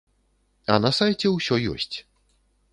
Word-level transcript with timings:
А 0.75 0.77
на 0.85 0.91
сайце 1.01 1.27
ўсё 1.35 1.55
ёсць. 1.77 1.97